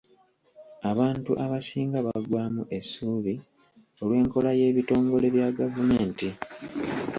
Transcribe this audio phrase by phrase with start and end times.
[0.91, 3.35] Abantu abasinga baggwaamu essuubi
[4.01, 6.27] olw'enkola y’ebitongole bya gavumenti.